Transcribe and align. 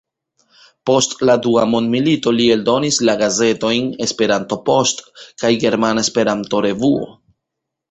Post 0.89 1.11
la 1.29 1.35
dua 1.45 1.65
mondmilito 1.73 2.33
li 2.37 2.47
eldonis 2.55 2.97
la 3.11 3.15
gazetojn 3.21 3.93
"Esperanto-Post" 4.07 5.07
kaj 5.45 5.55
"Germana 5.67 6.09
Esperanto-Revuo. 6.09 7.09